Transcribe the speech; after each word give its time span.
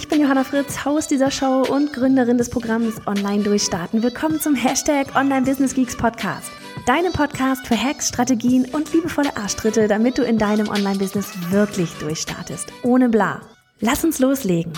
Ich 0.00 0.08
bin 0.08 0.22
Johanna 0.22 0.44
Fritz, 0.44 0.86
Haus 0.86 1.08
dieser 1.08 1.30
Show 1.30 1.62
und 1.68 1.92
Gründerin 1.92 2.38
des 2.38 2.48
Programms 2.48 3.06
Online 3.06 3.42
Durchstarten. 3.42 4.02
Willkommen 4.02 4.40
zum 4.40 4.54
Hashtag 4.54 5.14
Online 5.14 5.42
Business 5.42 5.74
Geeks 5.74 5.94
Podcast. 5.94 6.50
Deinem 6.86 7.12
Podcast 7.12 7.66
für 7.66 7.76
Hacks, 7.76 8.08
Strategien 8.08 8.64
und 8.72 8.90
liebevolle 8.94 9.36
Arschtritte, 9.36 9.88
damit 9.88 10.16
du 10.16 10.22
in 10.22 10.38
deinem 10.38 10.68
Online-Business 10.68 11.50
wirklich 11.50 11.92
durchstartest. 11.98 12.72
Ohne 12.82 13.10
bla. 13.10 13.42
Lass 13.80 14.02
uns 14.02 14.18
loslegen. 14.20 14.72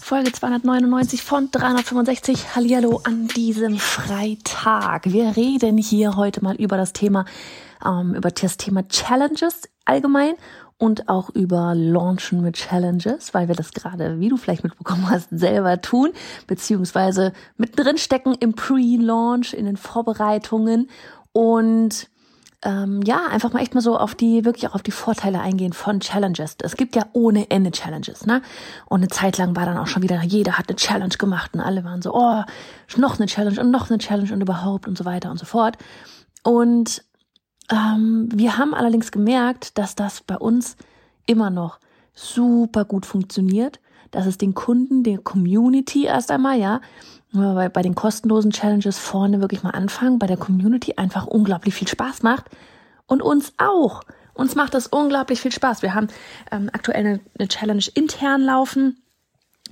Folge 0.00 0.30
299 0.30 1.22
von 1.22 1.50
365. 1.50 2.54
Hallihallo 2.54 3.00
an 3.02 3.26
diesem 3.26 3.78
Freitag. 3.78 5.12
Wir 5.12 5.34
reden 5.34 5.76
hier 5.78 6.14
heute 6.14 6.40
mal 6.40 6.54
über 6.54 6.76
das 6.76 6.92
Thema, 6.92 7.24
ähm, 7.84 8.14
über 8.14 8.30
das 8.30 8.58
Thema 8.58 8.86
Challenges 8.86 9.62
allgemein 9.84 10.34
und 10.84 11.08
auch 11.08 11.30
über 11.30 11.74
Launchen 11.74 12.42
mit 12.42 12.56
Challenges, 12.56 13.32
weil 13.32 13.48
wir 13.48 13.54
das 13.54 13.72
gerade, 13.72 14.20
wie 14.20 14.28
du 14.28 14.36
vielleicht 14.36 14.64
mitbekommen 14.64 15.08
hast, 15.08 15.30
selber 15.30 15.80
tun, 15.80 16.10
beziehungsweise 16.46 17.32
mittendrin 17.56 17.96
stecken 17.96 18.34
im 18.34 18.52
Pre-Launch, 18.52 19.54
in 19.54 19.64
den 19.64 19.78
Vorbereitungen 19.78 20.90
und 21.32 22.10
ähm, 22.60 23.00
ja, 23.02 23.28
einfach 23.30 23.54
mal 23.54 23.60
echt 23.60 23.74
mal 23.74 23.80
so 23.80 23.96
auf 23.96 24.14
die, 24.14 24.44
wirklich 24.44 24.68
auch 24.68 24.74
auf 24.74 24.82
die 24.82 24.90
Vorteile 24.90 25.40
eingehen 25.40 25.72
von 25.72 26.00
Challenges. 26.00 26.56
Es 26.62 26.76
gibt 26.76 26.96
ja 26.96 27.04
ohne 27.14 27.50
Ende 27.50 27.70
Challenges, 27.70 28.26
ne? 28.26 28.42
Und 28.84 29.00
eine 29.00 29.08
Zeit 29.08 29.38
lang 29.38 29.56
war 29.56 29.64
dann 29.64 29.78
auch 29.78 29.86
schon 29.86 30.02
wieder, 30.02 30.22
jeder 30.22 30.58
hat 30.58 30.68
eine 30.68 30.76
Challenge 30.76 31.14
gemacht 31.16 31.52
und 31.54 31.60
alle 31.60 31.84
waren 31.84 32.02
so, 32.02 32.14
oh, 32.14 32.42
noch 32.96 33.18
eine 33.18 33.26
Challenge 33.26 33.58
und 33.58 33.70
noch 33.70 33.88
eine 33.88 33.98
Challenge 33.98 34.32
und 34.34 34.42
überhaupt 34.42 34.86
und 34.86 34.98
so 34.98 35.06
weiter 35.06 35.30
und 35.30 35.38
so 35.38 35.46
fort. 35.46 35.78
Und 36.42 37.02
ähm, 37.70 38.28
wir 38.32 38.58
haben 38.58 38.74
allerdings 38.74 39.10
gemerkt, 39.12 39.78
dass 39.78 39.94
das 39.94 40.20
bei 40.20 40.36
uns 40.36 40.76
immer 41.26 41.50
noch 41.50 41.78
super 42.14 42.84
gut 42.84 43.06
funktioniert, 43.06 43.80
dass 44.10 44.26
es 44.26 44.38
den 44.38 44.54
Kunden, 44.54 45.02
der 45.02 45.18
Community 45.18 46.04
erst 46.04 46.30
einmal, 46.30 46.58
ja, 46.58 46.80
bei, 47.32 47.68
bei 47.68 47.82
den 47.82 47.94
kostenlosen 47.96 48.52
Challenges 48.52 48.98
vorne 48.98 49.40
wirklich 49.40 49.62
mal 49.62 49.70
anfangen, 49.70 50.18
bei 50.18 50.26
der 50.26 50.36
Community 50.36 50.94
einfach 50.96 51.26
unglaublich 51.26 51.74
viel 51.74 51.88
Spaß 51.88 52.22
macht 52.22 52.44
und 53.06 53.22
uns 53.22 53.52
auch. 53.58 54.02
Uns 54.34 54.54
macht 54.54 54.74
das 54.74 54.86
unglaublich 54.86 55.40
viel 55.40 55.52
Spaß. 55.52 55.82
Wir 55.82 55.94
haben 55.94 56.08
ähm, 56.50 56.70
aktuell 56.72 57.00
eine, 57.00 57.20
eine 57.38 57.48
Challenge 57.48 57.84
intern 57.94 58.40
laufen 58.42 59.02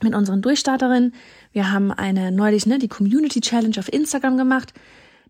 mit 0.03 0.15
unseren 0.15 0.43
Durchstarterinnen. 0.43 1.15
Wir 1.53 1.71
haben 1.71 1.93
eine 1.93 2.33
neulich 2.33 2.67
ne, 2.67 2.79
die 2.79 2.89
Community 2.89 3.41
Challenge 3.41 3.79
auf 3.79 3.93
Instagram 3.93 4.37
gemacht 4.37 4.73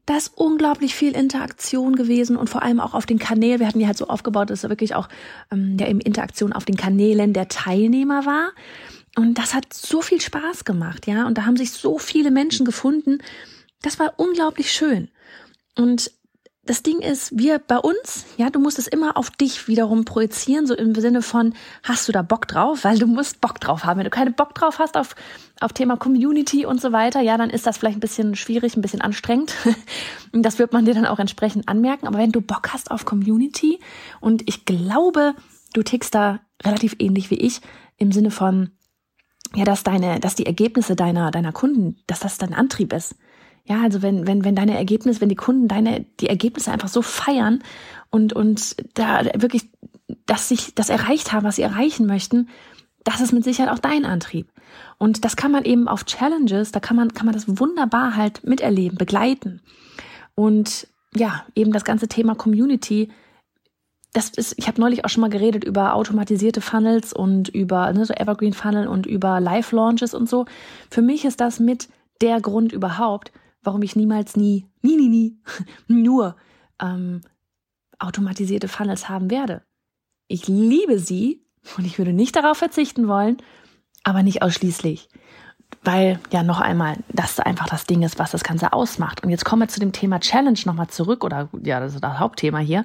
da 0.06 0.16
ist 0.16 0.32
unglaublich 0.34 0.94
viel 0.94 1.14
Interaktion 1.14 1.94
gewesen 1.94 2.36
und 2.36 2.50
vor 2.50 2.62
allem 2.62 2.80
auch 2.80 2.94
auf 2.94 3.06
den 3.06 3.18
Kanälen. 3.18 3.60
Wir 3.60 3.68
hatten 3.68 3.78
die 3.78 3.86
halt 3.86 3.96
so 3.96 4.08
aufgebaut, 4.08 4.50
dass 4.50 4.62
da 4.62 4.68
wirklich 4.68 4.94
auch 4.94 5.08
ähm, 5.52 5.76
ja, 5.78 5.86
eben 5.86 6.00
Interaktion 6.00 6.52
auf 6.52 6.64
den 6.64 6.76
Kanälen 6.76 7.32
der 7.32 7.48
Teilnehmer 7.48 8.26
war. 8.26 8.50
Und 9.16 9.38
das 9.38 9.54
hat 9.54 9.72
so 9.72 10.02
viel 10.02 10.20
Spaß 10.20 10.64
gemacht, 10.64 11.06
ja. 11.06 11.26
Und 11.26 11.38
da 11.38 11.44
haben 11.44 11.56
sich 11.56 11.70
so 11.70 11.98
viele 11.98 12.30
Menschen 12.30 12.66
gefunden. 12.66 13.18
Das 13.82 13.98
war 13.98 14.14
unglaublich 14.16 14.72
schön. 14.72 15.08
Und 15.76 16.10
das 16.64 16.84
Ding 16.84 17.00
ist, 17.00 17.36
wir 17.36 17.58
bei 17.58 17.76
uns, 17.76 18.24
ja, 18.36 18.48
du 18.48 18.60
musst 18.60 18.78
es 18.78 18.86
immer 18.86 19.16
auf 19.16 19.30
dich 19.30 19.66
wiederum 19.66 20.04
projizieren, 20.04 20.66
so 20.66 20.74
im 20.74 20.94
Sinne 20.94 21.20
von, 21.20 21.54
hast 21.82 22.06
du 22.06 22.12
da 22.12 22.22
Bock 22.22 22.46
drauf? 22.46 22.84
Weil 22.84 22.98
du 22.98 23.08
musst 23.08 23.40
Bock 23.40 23.58
drauf 23.58 23.84
haben. 23.84 23.98
Wenn 23.98 24.04
du 24.04 24.10
keine 24.10 24.30
Bock 24.30 24.54
drauf 24.54 24.78
hast 24.78 24.96
auf, 24.96 25.16
auf 25.60 25.72
Thema 25.72 25.96
Community 25.96 26.64
und 26.64 26.80
so 26.80 26.92
weiter, 26.92 27.20
ja, 27.20 27.36
dann 27.36 27.50
ist 27.50 27.66
das 27.66 27.78
vielleicht 27.78 27.96
ein 27.96 28.00
bisschen 28.00 28.36
schwierig, 28.36 28.76
ein 28.76 28.82
bisschen 28.82 29.00
anstrengend. 29.00 29.54
das 30.32 30.60
wird 30.60 30.72
man 30.72 30.84
dir 30.84 30.94
dann 30.94 31.06
auch 31.06 31.18
entsprechend 31.18 31.68
anmerken. 31.68 32.06
Aber 32.06 32.18
wenn 32.18 32.30
du 32.30 32.40
Bock 32.40 32.72
hast 32.72 32.92
auf 32.92 33.04
Community 33.04 33.80
und 34.20 34.48
ich 34.48 34.64
glaube, 34.64 35.34
du 35.74 35.82
tickst 35.82 36.14
da 36.14 36.40
relativ 36.64 36.94
ähnlich 37.00 37.30
wie 37.30 37.40
ich 37.40 37.60
im 37.96 38.12
Sinne 38.12 38.30
von, 38.30 38.70
ja, 39.56 39.64
dass 39.64 39.82
deine, 39.82 40.20
dass 40.20 40.36
die 40.36 40.46
Ergebnisse 40.46 40.94
deiner, 40.94 41.32
deiner 41.32 41.52
Kunden, 41.52 41.96
dass 42.06 42.20
das 42.20 42.38
dein 42.38 42.54
Antrieb 42.54 42.92
ist. 42.92 43.16
Ja, 43.64 43.82
also 43.82 44.02
wenn, 44.02 44.26
wenn, 44.26 44.44
wenn 44.44 44.56
deine 44.56 44.76
Ergebnisse, 44.76 45.20
wenn 45.20 45.28
die 45.28 45.36
Kunden 45.36 45.68
deine, 45.68 46.04
die 46.20 46.28
Ergebnisse 46.28 46.72
einfach 46.72 46.88
so 46.88 47.00
feiern 47.00 47.62
und, 48.10 48.32
und 48.32 48.76
da 48.94 49.24
wirklich, 49.34 49.70
dass 50.26 50.48
sich 50.48 50.74
das 50.74 50.88
erreicht 50.88 51.32
haben, 51.32 51.44
was 51.44 51.56
sie 51.56 51.62
erreichen 51.62 52.06
möchten, 52.06 52.48
das 53.04 53.20
ist 53.20 53.32
mit 53.32 53.44
Sicherheit 53.44 53.72
auch 53.72 53.78
dein 53.78 54.04
Antrieb. 54.04 54.48
Und 54.98 55.24
das 55.24 55.36
kann 55.36 55.52
man 55.52 55.64
eben 55.64 55.88
auf 55.88 56.04
Challenges, 56.04 56.72
da 56.72 56.80
kann 56.80 56.96
man, 56.96 57.12
kann 57.14 57.26
man 57.26 57.34
das 57.34 57.58
wunderbar 57.58 58.16
halt 58.16 58.44
miterleben, 58.44 58.98
begleiten. 58.98 59.60
Und 60.34 60.88
ja, 61.14 61.44
eben 61.54 61.72
das 61.72 61.84
ganze 61.84 62.08
Thema 62.08 62.34
Community, 62.34 63.10
das 64.12 64.30
ist, 64.30 64.54
ich 64.58 64.68
habe 64.68 64.80
neulich 64.80 65.04
auch 65.04 65.08
schon 65.08 65.22
mal 65.22 65.30
geredet 65.30 65.64
über 65.64 65.94
automatisierte 65.94 66.60
Funnels 66.60 67.12
und 67.12 67.48
über 67.48 67.92
ne, 67.92 68.04
so 68.04 68.12
Evergreen 68.12 68.52
Funnel 68.52 68.86
und 68.86 69.06
über 69.06 69.40
Live 69.40 69.72
Launches 69.72 70.14
und 70.14 70.28
so. 70.28 70.44
Für 70.90 71.02
mich 71.02 71.24
ist 71.24 71.40
das 71.40 71.60
mit 71.60 71.88
der 72.20 72.40
Grund 72.40 72.72
überhaupt, 72.72 73.32
warum 73.62 73.82
ich 73.82 73.96
niemals 73.96 74.36
nie, 74.36 74.66
nie, 74.82 74.96
nie, 74.96 75.08
nie, 75.08 75.38
nur 75.86 76.36
ähm, 76.80 77.20
automatisierte 77.98 78.68
Funnels 78.68 79.08
haben 79.08 79.30
werde. 79.30 79.62
Ich 80.28 80.48
liebe 80.48 80.98
sie 80.98 81.44
und 81.76 81.84
ich 81.84 81.98
würde 81.98 82.12
nicht 82.12 82.36
darauf 82.36 82.58
verzichten 82.58 83.08
wollen, 83.08 83.36
aber 84.04 84.22
nicht 84.22 84.42
ausschließlich. 84.42 85.08
Weil, 85.84 86.20
ja, 86.30 86.42
noch 86.42 86.60
einmal, 86.60 86.96
das 87.08 87.40
einfach 87.40 87.68
das 87.68 87.86
Ding 87.86 88.02
ist, 88.02 88.18
was 88.18 88.30
das 88.30 88.44
Ganze 88.44 88.72
ausmacht. 88.72 89.24
Und 89.24 89.30
jetzt 89.30 89.44
kommen 89.44 89.62
wir 89.62 89.68
zu 89.68 89.80
dem 89.80 89.92
Thema 89.92 90.20
Challenge 90.20 90.58
nochmal 90.66 90.88
zurück, 90.88 91.24
oder 91.24 91.48
ja, 91.62 91.80
das 91.80 91.94
ist 91.94 92.04
das 92.04 92.18
Hauptthema 92.18 92.58
hier. 92.58 92.84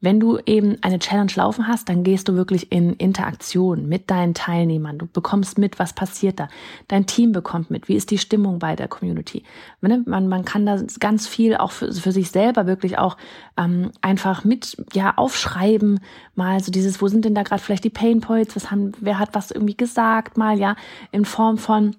Wenn 0.00 0.20
du 0.20 0.38
eben 0.46 0.76
eine 0.82 1.00
Challenge 1.00 1.32
laufen 1.34 1.66
hast, 1.66 1.88
dann 1.88 2.04
gehst 2.04 2.28
du 2.28 2.34
wirklich 2.34 2.70
in 2.70 2.92
Interaktion 2.92 3.88
mit 3.88 4.10
deinen 4.10 4.32
Teilnehmern. 4.32 4.96
Du 4.96 5.06
bekommst 5.06 5.58
mit, 5.58 5.80
was 5.80 5.92
passiert 5.92 6.38
da. 6.38 6.48
Dein 6.86 7.06
Team 7.06 7.32
bekommt 7.32 7.72
mit, 7.72 7.88
wie 7.88 7.96
ist 7.96 8.12
die 8.12 8.18
Stimmung 8.18 8.60
bei 8.60 8.76
der 8.76 8.86
Community. 8.86 9.42
Man, 9.80 10.04
man 10.06 10.44
kann 10.44 10.64
da 10.66 10.80
ganz 11.00 11.26
viel 11.26 11.56
auch 11.56 11.72
für, 11.72 11.92
für 11.92 12.12
sich 12.12 12.30
selber 12.30 12.66
wirklich 12.68 12.96
auch 12.96 13.16
ähm, 13.56 13.90
einfach 14.00 14.44
mit 14.44 14.76
ja 14.92 15.14
aufschreiben. 15.16 15.98
Mal 16.36 16.62
so 16.62 16.70
dieses, 16.70 17.02
wo 17.02 17.08
sind 17.08 17.24
denn 17.24 17.34
da 17.34 17.42
gerade 17.42 17.60
vielleicht 17.60 17.84
die 17.84 17.90
Pain 17.90 18.20
Points? 18.20 18.54
Was 18.54 18.70
haben, 18.70 18.92
wer 19.00 19.18
hat 19.18 19.30
was 19.34 19.50
irgendwie 19.50 19.76
gesagt? 19.76 20.36
Mal 20.36 20.60
ja 20.60 20.76
in 21.10 21.24
Form 21.24 21.58
von 21.58 21.96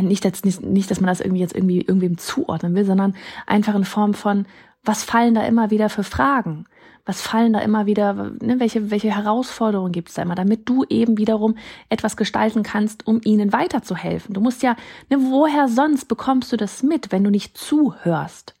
nicht, 0.00 0.24
dass, 0.24 0.42
nicht, 0.42 0.62
nicht, 0.62 0.90
dass 0.90 1.00
man 1.00 1.08
das 1.08 1.20
irgendwie 1.20 1.42
jetzt 1.42 1.54
irgendwie 1.54 1.82
irgendwem 1.82 2.18
zuordnen 2.18 2.74
will, 2.74 2.84
sondern 2.84 3.14
einfach 3.46 3.74
in 3.74 3.84
Form 3.84 4.14
von, 4.14 4.46
was 4.84 5.04
fallen 5.04 5.34
da 5.34 5.42
immer 5.42 5.70
wieder 5.70 5.88
für 5.88 6.02
Fragen? 6.02 6.66
Was 7.04 7.20
fallen 7.20 7.52
da 7.52 7.58
immer 7.60 7.86
wieder, 7.86 8.12
ne, 8.40 8.60
welche, 8.60 8.90
welche 8.90 9.14
Herausforderungen 9.14 9.92
gibt 9.92 10.08
es 10.08 10.14
da 10.14 10.22
immer, 10.22 10.34
damit 10.34 10.68
du 10.68 10.84
eben 10.88 11.18
wiederum 11.18 11.56
etwas 11.88 12.16
gestalten 12.16 12.62
kannst, 12.62 13.06
um 13.06 13.20
ihnen 13.24 13.52
weiterzuhelfen. 13.52 14.34
Du 14.34 14.40
musst 14.40 14.62
ja, 14.62 14.76
ne, 15.10 15.18
woher 15.18 15.68
sonst 15.68 16.06
bekommst 16.06 16.52
du 16.52 16.56
das 16.56 16.82
mit, 16.82 17.10
wenn 17.10 17.24
du 17.24 17.30
nicht 17.30 17.58
zuhörst? 17.58 18.54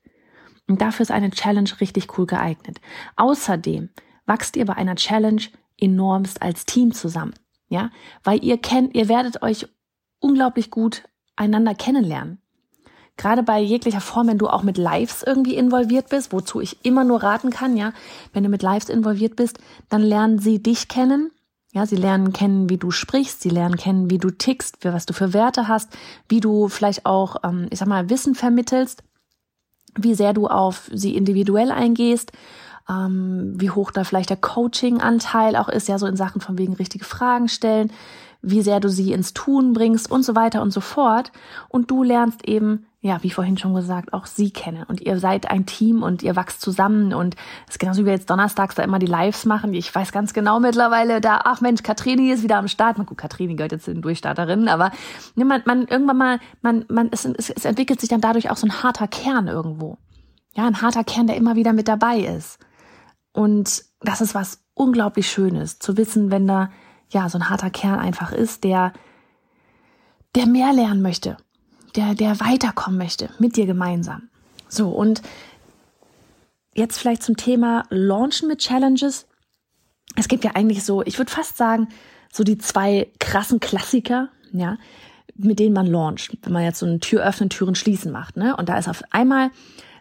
Und 0.68 0.80
dafür 0.80 1.04
ist 1.04 1.10
eine 1.10 1.30
Challenge 1.30 1.70
richtig 1.80 2.18
cool 2.18 2.26
geeignet. 2.26 2.80
Außerdem 3.16 3.90
wachst 4.26 4.56
ihr 4.56 4.64
bei 4.64 4.74
einer 4.74 4.96
Challenge 4.96 5.42
enormst 5.80 6.42
als 6.42 6.66
Team 6.66 6.92
zusammen. 6.92 7.34
Ja, 7.68 7.90
weil 8.22 8.44
ihr 8.44 8.58
kennt, 8.58 8.94
ihr 8.94 9.08
werdet 9.08 9.42
euch 9.42 9.66
unglaublich 10.18 10.70
gut 10.70 11.04
einander 11.36 11.74
kennenlernen 11.74 12.41
gerade 13.16 13.42
bei 13.42 13.60
jeglicher 13.60 14.00
Form, 14.00 14.28
wenn 14.28 14.38
du 14.38 14.48
auch 14.48 14.62
mit 14.62 14.78
Lives 14.78 15.22
irgendwie 15.22 15.56
involviert 15.56 16.08
bist, 16.08 16.32
wozu 16.32 16.60
ich 16.60 16.84
immer 16.84 17.04
nur 17.04 17.22
raten 17.22 17.50
kann, 17.50 17.76
ja, 17.76 17.92
wenn 18.32 18.42
du 18.42 18.48
mit 18.48 18.62
Lives 18.62 18.88
involviert 18.88 19.36
bist, 19.36 19.58
dann 19.88 20.02
lernen 20.02 20.38
sie 20.38 20.62
dich 20.62 20.88
kennen. 20.88 21.30
Ja, 21.74 21.86
sie 21.86 21.96
lernen 21.96 22.34
kennen, 22.34 22.68
wie 22.68 22.76
du 22.76 22.90
sprichst, 22.90 23.40
sie 23.40 23.48
lernen 23.48 23.76
kennen, 23.76 24.10
wie 24.10 24.18
du 24.18 24.30
tickst, 24.30 24.82
für 24.82 24.92
was 24.92 25.06
du 25.06 25.14
für 25.14 25.32
Werte 25.32 25.68
hast, 25.68 25.88
wie 26.28 26.40
du 26.40 26.68
vielleicht 26.68 27.06
auch, 27.06 27.36
ähm, 27.44 27.66
ich 27.70 27.78
sag 27.78 27.88
mal, 27.88 28.10
Wissen 28.10 28.34
vermittelst, 28.34 29.02
wie 29.96 30.14
sehr 30.14 30.34
du 30.34 30.48
auf 30.48 30.90
sie 30.92 31.16
individuell 31.16 31.70
eingehst, 31.70 32.32
ähm, 32.90 33.54
wie 33.56 33.70
hoch 33.70 33.90
da 33.90 34.04
vielleicht 34.04 34.28
der 34.28 34.36
Coaching-Anteil 34.36 35.56
auch 35.56 35.70
ist, 35.70 35.88
ja, 35.88 35.98
so 35.98 36.06
in 36.06 36.16
Sachen 36.16 36.42
von 36.42 36.58
wegen 36.58 36.74
richtige 36.74 37.06
Fragen 37.06 37.48
stellen, 37.48 37.90
wie 38.42 38.60
sehr 38.60 38.80
du 38.80 38.90
sie 38.90 39.12
ins 39.12 39.32
Tun 39.32 39.72
bringst 39.72 40.10
und 40.10 40.24
so 40.24 40.34
weiter 40.34 40.60
und 40.60 40.72
so 40.72 40.80
fort. 40.80 41.32
Und 41.70 41.90
du 41.90 42.02
lernst 42.02 42.46
eben, 42.46 42.86
ja, 43.04 43.20
wie 43.24 43.30
vorhin 43.30 43.58
schon 43.58 43.74
gesagt, 43.74 44.12
auch 44.12 44.26
sie 44.26 44.52
kennen. 44.52 44.84
Und 44.84 45.00
ihr 45.00 45.18
seid 45.18 45.50
ein 45.50 45.66
Team 45.66 46.04
und 46.04 46.22
ihr 46.22 46.36
wachst 46.36 46.60
zusammen. 46.60 47.12
Und 47.12 47.34
es 47.66 47.74
ist 47.74 47.78
genauso 47.80 48.02
wie 48.02 48.06
wir 48.06 48.12
jetzt 48.12 48.30
donnerstags 48.30 48.76
da 48.76 48.84
immer 48.84 49.00
die 49.00 49.06
Lives 49.06 49.44
machen. 49.44 49.74
Ich 49.74 49.92
weiß 49.92 50.12
ganz 50.12 50.32
genau 50.32 50.60
mittlerweile 50.60 51.20
da, 51.20 51.40
ach 51.42 51.60
Mensch, 51.60 51.82
Katrini 51.82 52.30
ist 52.30 52.44
wieder 52.44 52.58
am 52.58 52.68
Start. 52.68 52.98
Man, 52.98 53.06
gut, 53.06 53.18
Katrini 53.18 53.56
gehört 53.56 53.72
jetzt 53.72 53.86
zu 53.86 53.92
den 53.92 54.02
Durchstarterinnen, 54.02 54.68
aber 54.68 54.92
ne, 55.34 55.44
man, 55.44 55.62
man 55.66 55.88
irgendwann 55.88 56.16
mal, 56.16 56.40
man, 56.60 56.84
man, 56.88 57.08
es, 57.10 57.24
es, 57.24 57.50
es 57.50 57.64
entwickelt 57.64 58.00
sich 58.00 58.08
dann 58.08 58.20
dadurch 58.20 58.50
auch 58.50 58.56
so 58.56 58.68
ein 58.68 58.84
harter 58.84 59.08
Kern 59.08 59.48
irgendwo. 59.48 59.98
Ja, 60.54 60.68
ein 60.68 60.80
harter 60.80 61.02
Kern, 61.02 61.26
der 61.26 61.36
immer 61.36 61.56
wieder 61.56 61.72
mit 61.72 61.88
dabei 61.88 62.20
ist. 62.20 62.60
Und 63.32 63.82
das 64.00 64.20
ist 64.20 64.36
was 64.36 64.62
unglaublich 64.74 65.28
Schönes, 65.28 65.80
zu 65.80 65.96
wissen, 65.96 66.30
wenn 66.30 66.46
da 66.46 66.70
ja 67.08 67.28
so 67.28 67.36
ein 67.36 67.50
harter 67.50 67.70
Kern 67.70 67.98
einfach 67.98 68.30
ist, 68.30 68.62
der, 68.62 68.92
der 70.36 70.46
mehr 70.46 70.72
lernen 70.72 71.02
möchte, 71.02 71.36
der, 71.96 72.14
der 72.14 72.40
weiterkommen 72.40 72.98
möchte 72.98 73.30
mit 73.38 73.56
dir 73.56 73.66
gemeinsam. 73.66 74.28
So, 74.68 74.88
und 74.88 75.22
jetzt 76.74 76.98
vielleicht 76.98 77.22
zum 77.22 77.36
Thema 77.36 77.84
Launchen 77.90 78.48
mit 78.48 78.60
Challenges. 78.60 79.26
Es 80.16 80.28
gibt 80.28 80.44
ja 80.44 80.52
eigentlich 80.54 80.84
so, 80.84 81.02
ich 81.02 81.18
würde 81.18 81.30
fast 81.30 81.56
sagen, 81.56 81.88
so 82.32 82.44
die 82.44 82.58
zwei 82.58 83.10
krassen 83.20 83.60
Klassiker, 83.60 84.28
ja, 84.52 84.78
mit 85.34 85.58
denen 85.58 85.74
man 85.74 85.86
launcht, 85.86 86.36
wenn 86.42 86.52
man 86.52 86.64
jetzt 86.64 86.78
so 86.78 86.86
eine 86.86 87.00
Tür 87.00 87.24
öffnen, 87.24 87.50
Türen 87.50 87.74
schließen 87.74 88.12
macht, 88.12 88.36
ne? 88.36 88.56
Und 88.56 88.68
da 88.68 88.78
ist 88.78 88.88
auf 88.88 89.02
einmal 89.10 89.50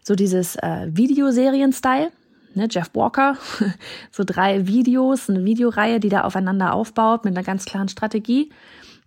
so 0.04 0.16
dieses 0.16 0.56
äh, 0.58 0.88
Videoserien-Style, 0.90 2.12
ne, 2.56 2.68
Jeff 2.70 2.92
Walker, 2.94 3.38
so 4.12 4.24
drei 4.26 4.68
Videos, 4.68 5.30
eine 5.30 5.44
Videoreihe, 5.46 6.00
die 6.00 6.10
da 6.10 6.22
aufeinander 6.22 6.74
aufbaut 6.74 7.26
mit 7.26 7.36
einer 7.36 7.46
ganz 7.46 7.66
klaren 7.66 7.88
Strategie. 7.88 8.52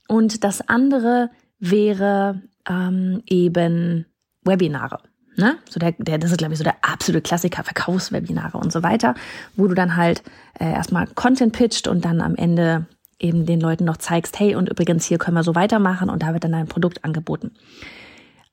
Und 0.08 0.44
das 0.44 0.68
andere 0.68 1.30
wäre 1.58 2.42
ähm, 2.68 3.22
eben 3.26 4.06
Webinare. 4.44 5.00
Ne? 5.36 5.56
So 5.68 5.80
der, 5.80 5.92
der, 5.92 6.18
das 6.18 6.30
ist, 6.30 6.38
glaube 6.38 6.52
ich, 6.52 6.58
so 6.58 6.64
der 6.64 6.76
absolute 6.82 7.22
Klassiker, 7.22 7.64
Verkaufswebinare 7.64 8.56
und 8.56 8.72
so 8.72 8.82
weiter, 8.82 9.14
wo 9.56 9.66
du 9.66 9.74
dann 9.74 9.96
halt 9.96 10.22
äh, 10.60 10.72
erstmal 10.72 11.06
Content 11.08 11.52
pitcht 11.52 11.88
und 11.88 12.04
dann 12.04 12.20
am 12.20 12.36
Ende 12.36 12.86
eben 13.18 13.46
den 13.46 13.60
Leuten 13.60 13.84
noch 13.84 13.96
zeigst, 13.96 14.38
hey, 14.38 14.54
und 14.54 14.68
übrigens 14.68 15.06
hier 15.06 15.18
können 15.18 15.36
wir 15.36 15.42
so 15.42 15.54
weitermachen 15.54 16.10
und 16.10 16.22
da 16.22 16.32
wird 16.32 16.44
dann 16.44 16.52
dein 16.52 16.66
Produkt 16.66 17.04
angeboten. 17.04 17.52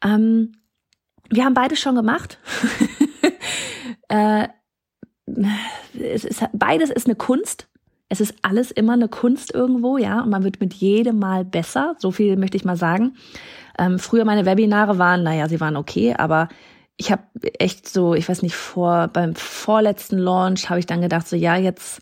Ähm, 0.04 0.54
wir 1.30 1.46
haben 1.46 1.54
beide 1.54 1.76
schon 1.76 1.96
gemacht. 1.96 2.40
äh, 4.10 4.48
es 5.94 6.26
ist, 6.26 6.44
beides 6.54 6.90
ist 6.90 7.06
eine 7.06 7.16
Kunst. 7.16 7.68
Es 8.10 8.20
ist 8.20 8.36
alles 8.42 8.72
immer 8.72 8.94
eine 8.94 9.08
Kunst 9.08 9.54
irgendwo, 9.54 9.98
ja, 9.98 10.22
und 10.22 10.30
man 10.30 10.44
wird 10.44 10.60
mit 10.60 10.74
jedem 10.74 11.20
Mal 11.20 11.46
besser. 11.46 11.96
So 12.00 12.12
viel 12.12 12.36
möchte 12.36 12.58
ich 12.58 12.66
mal 12.66 12.76
sagen. 12.76 13.16
Ähm, 13.78 14.00
früher 14.00 14.26
meine 14.26 14.46
Webinare 14.46 14.98
waren, 14.98 15.24
naja, 15.24 15.48
sie 15.48 15.60
waren 15.60 15.76
okay, 15.76 16.14
aber 16.18 16.50
ich 16.98 17.12
habe 17.12 17.24
echt 17.60 17.90
so, 17.90 18.14
ich 18.14 18.30
weiß 18.30 18.42
nicht, 18.44 18.56
vor 18.56 19.08
beim 19.08 19.36
vorletzten 19.36 20.18
Launch 20.18 20.70
habe 20.70 20.80
ich 20.80 20.86
dann 20.86 21.02
gedacht, 21.02 21.28
so 21.28 21.36
ja, 21.36 21.56
jetzt 21.56 22.02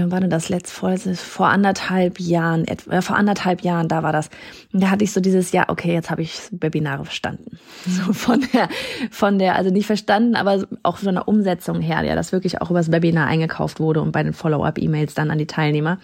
wann 0.00 0.10
war 0.10 0.20
denn 0.20 0.30
das 0.30 0.48
letzte 0.48 0.74
vor, 0.74 0.96
vor 0.96 1.48
anderthalb 1.48 2.18
Jahren, 2.20 2.66
äh, 2.66 3.02
vor 3.02 3.16
anderthalb 3.16 3.62
Jahren, 3.62 3.88
da 3.88 4.02
war 4.02 4.12
das. 4.12 4.30
Da 4.72 4.90
hatte 4.90 5.04
ich 5.04 5.12
so 5.12 5.20
dieses, 5.20 5.52
ja, 5.52 5.68
okay, 5.68 5.92
jetzt 5.92 6.10
habe 6.10 6.22
ich 6.22 6.40
Webinare 6.50 7.04
verstanden. 7.04 7.58
So 7.84 8.12
von 8.12 8.44
der, 8.52 8.68
von 9.10 9.38
der, 9.38 9.56
also 9.56 9.70
nicht 9.70 9.86
verstanden, 9.86 10.36
aber 10.36 10.64
auch 10.82 10.98
von 10.98 11.14
der 11.14 11.26
Umsetzung 11.26 11.80
her, 11.80 12.02
ja, 12.02 12.14
das 12.14 12.32
wirklich 12.32 12.60
auch 12.60 12.70
übers 12.70 12.92
Webinar 12.92 13.26
eingekauft 13.26 13.80
wurde 13.80 14.00
und 14.00 14.12
bei 14.12 14.22
den 14.22 14.32
Follow-up-E-Mails 14.32 15.14
dann 15.14 15.30
an 15.30 15.38
die 15.38 15.46
Teilnehmer. 15.46 15.98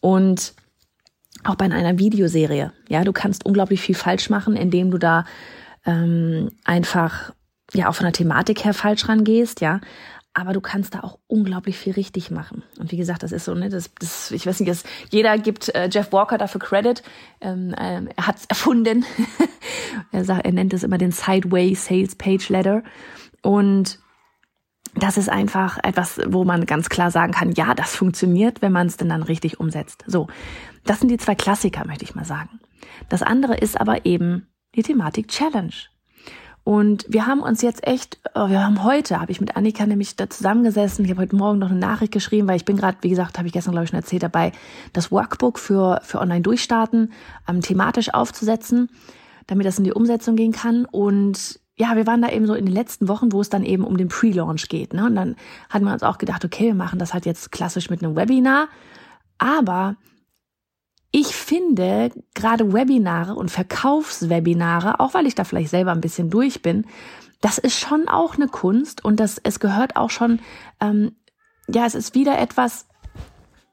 Und 0.00 0.54
auch 1.44 1.54
bei 1.54 1.66
einer 1.66 1.98
Videoserie, 1.98 2.72
ja, 2.88 3.04
du 3.04 3.12
kannst 3.12 3.46
unglaublich 3.46 3.80
viel 3.80 3.94
falsch 3.94 4.30
machen, 4.30 4.56
indem 4.56 4.90
du 4.90 4.98
da 4.98 5.24
ähm, 5.86 6.50
einfach 6.64 7.32
ja 7.72 7.88
auch 7.88 7.94
von 7.94 8.04
der 8.04 8.12
Thematik 8.12 8.64
her 8.64 8.74
falsch 8.74 9.08
rangehst, 9.08 9.60
ja 9.60 9.80
aber 10.38 10.52
du 10.52 10.60
kannst 10.60 10.94
da 10.94 11.00
auch 11.00 11.18
unglaublich 11.26 11.76
viel 11.76 11.94
richtig 11.94 12.30
machen. 12.30 12.62
Und 12.78 12.92
wie 12.92 12.96
gesagt, 12.96 13.24
das 13.24 13.32
ist 13.32 13.44
so, 13.44 13.54
ne, 13.54 13.70
das, 13.70 13.90
das 13.98 14.30
ich 14.30 14.46
weiß 14.46 14.60
nicht, 14.60 14.70
das, 14.70 14.84
jeder 15.10 15.36
gibt 15.36 15.74
äh, 15.74 15.88
Jeff 15.90 16.12
Walker 16.12 16.38
dafür 16.38 16.60
Credit. 16.60 17.02
Ähm, 17.40 17.74
ähm, 17.76 18.08
er 18.14 18.26
hat 18.28 18.36
es 18.36 18.44
erfunden. 18.44 19.04
er, 20.12 20.24
sagt, 20.24 20.44
er 20.44 20.52
nennt 20.52 20.72
es 20.72 20.84
immer 20.84 20.96
den 20.96 21.10
Sideway 21.10 21.74
Sales 21.74 22.14
Page 22.14 22.48
Letter. 22.50 22.84
Und 23.42 23.98
das 25.02 25.16
ist 25.16 25.28
einfach 25.28 25.78
etwas, 25.82 26.20
wo 26.26 26.44
man 26.44 26.66
ganz 26.66 26.88
klar 26.88 27.10
sagen 27.10 27.32
kann, 27.32 27.52
ja, 27.52 27.74
das 27.74 27.94
funktioniert, 27.94 28.62
wenn 28.62 28.72
man 28.72 28.86
es 28.86 28.96
denn 28.96 29.08
dann 29.08 29.22
richtig 29.22 29.60
umsetzt. 29.60 30.04
So, 30.06 30.28
das 30.84 31.00
sind 31.00 31.08
die 31.08 31.18
zwei 31.18 31.34
Klassiker, 31.34 31.86
möchte 31.86 32.04
ich 32.04 32.14
mal 32.14 32.24
sagen. 32.24 32.60
Das 33.08 33.22
andere 33.22 33.56
ist 33.56 33.80
aber 33.80 34.06
eben 34.06 34.48
die 34.74 34.82
Thematik 34.82 35.28
Challenge. 35.28 35.72
Und 36.64 37.06
wir 37.08 37.26
haben 37.26 37.40
uns 37.40 37.62
jetzt 37.62 37.86
echt, 37.86 38.18
oh, 38.34 38.50
wir 38.50 38.62
haben 38.62 38.84
heute, 38.84 39.18
habe 39.20 39.32
ich 39.32 39.40
mit 39.40 39.56
Annika 39.56 39.86
nämlich 39.86 40.16
da 40.16 40.28
zusammengesessen. 40.28 41.02
Ich 41.02 41.10
habe 41.10 41.22
heute 41.22 41.34
Morgen 41.34 41.58
noch 41.58 41.70
eine 41.70 41.78
Nachricht 41.78 42.12
geschrieben, 42.12 42.46
weil 42.46 42.56
ich 42.56 42.66
bin 42.66 42.76
gerade, 42.76 42.98
wie 43.00 43.08
gesagt, 43.08 43.38
habe 43.38 43.46
ich 43.46 43.54
gestern 43.54 43.72
glaube 43.72 43.84
ich 43.84 43.90
schon 43.90 43.98
erzählt, 43.98 44.22
dabei, 44.22 44.52
das 44.92 45.10
Workbook 45.10 45.58
für, 45.58 46.00
für 46.02 46.18
Online-Durchstarten 46.18 47.12
ähm, 47.48 47.62
thematisch 47.62 48.12
aufzusetzen, 48.12 48.90
damit 49.46 49.66
das 49.66 49.78
in 49.78 49.84
die 49.84 49.94
Umsetzung 49.94 50.36
gehen 50.36 50.52
kann. 50.52 50.84
Und 50.84 51.58
ja, 51.78 51.94
wir 51.94 52.06
waren 52.06 52.20
da 52.20 52.28
eben 52.28 52.46
so 52.46 52.54
in 52.54 52.66
den 52.66 52.74
letzten 52.74 53.08
Wochen, 53.08 53.32
wo 53.32 53.40
es 53.40 53.50
dann 53.50 53.64
eben 53.64 53.84
um 53.84 53.96
den 53.96 54.08
Pre-Launch 54.08 54.68
geht. 54.68 54.92
Ne? 54.92 55.06
Und 55.06 55.14
dann 55.14 55.36
hatten 55.70 55.84
wir 55.84 55.92
uns 55.92 56.02
auch 56.02 56.18
gedacht, 56.18 56.44
okay, 56.44 56.66
wir 56.66 56.74
machen 56.74 56.98
das 56.98 57.14
halt 57.14 57.24
jetzt 57.24 57.52
klassisch 57.52 57.88
mit 57.88 58.02
einem 58.02 58.16
Webinar. 58.16 58.68
Aber 59.38 59.96
ich 61.12 61.28
finde 61.28 62.10
gerade 62.34 62.72
Webinare 62.72 63.34
und 63.34 63.50
Verkaufswebinare, 63.50 64.98
auch 64.98 65.14
weil 65.14 65.26
ich 65.26 65.36
da 65.36 65.44
vielleicht 65.44 65.70
selber 65.70 65.92
ein 65.92 66.00
bisschen 66.00 66.30
durch 66.30 66.62
bin, 66.62 66.84
das 67.40 67.58
ist 67.58 67.78
schon 67.78 68.08
auch 68.08 68.34
eine 68.34 68.48
Kunst 68.48 69.04
und 69.04 69.20
das 69.20 69.38
es 69.38 69.60
gehört 69.60 69.96
auch 69.96 70.10
schon, 70.10 70.40
ähm, 70.80 71.12
ja, 71.68 71.86
es 71.86 71.94
ist 71.94 72.16
wieder 72.16 72.38
etwas. 72.38 72.87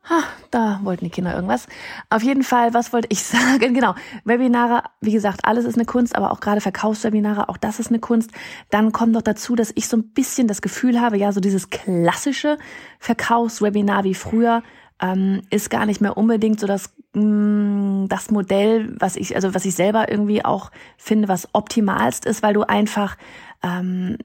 Ha, 0.07 0.23
da 0.51 0.79
wollten 0.83 1.05
die 1.05 1.09
Kinder 1.11 1.33
irgendwas. 1.33 1.65
Auf 2.11 2.21
jeden 2.21 2.43
Fall, 2.43 2.73
was 2.75 2.93
wollte 2.93 3.07
ich 3.11 3.23
sagen? 3.23 3.73
Genau, 3.73 3.95
Webinare, 4.23 4.83
wie 5.01 5.11
gesagt, 5.11 5.45
alles 5.45 5.65
ist 5.65 5.75
eine 5.75 5.85
Kunst, 5.85 6.15
aber 6.15 6.31
auch 6.31 6.39
gerade 6.39 6.61
Verkaufswebinare, 6.61 7.49
auch 7.49 7.57
das 7.57 7.79
ist 7.79 7.89
eine 7.89 7.99
Kunst. 7.99 8.31
Dann 8.69 8.91
kommt 8.91 9.13
noch 9.13 9.23
dazu, 9.23 9.55
dass 9.55 9.71
ich 9.73 9.87
so 9.87 9.97
ein 9.97 10.09
bisschen 10.13 10.47
das 10.47 10.61
Gefühl 10.61 11.01
habe, 11.01 11.17
ja, 11.17 11.31
so 11.31 11.39
dieses 11.39 11.69
klassische 11.69 12.57
Verkaufswebinar 12.99 14.03
wie 14.03 14.13
früher, 14.13 14.61
ähm, 15.01 15.41
ist 15.49 15.69
gar 15.69 15.85
nicht 15.85 16.01
mehr 16.01 16.17
unbedingt 16.17 16.59
so 16.59 16.67
das, 16.67 16.93
mh, 17.13 17.23
mm, 17.23 18.07
das 18.07 18.29
Modell, 18.31 18.95
was 18.99 19.15
ich, 19.15 19.35
also 19.35 19.53
was 19.53 19.65
ich 19.65 19.75
selber 19.75 20.09
irgendwie 20.09 20.45
auch 20.45 20.71
finde, 20.97 21.27
was 21.27 21.49
optimalst 21.53 22.25
ist, 22.25 22.43
weil 22.43 22.53
du 22.53 22.61
einfach, 22.61 23.17
ähm, 23.63 24.17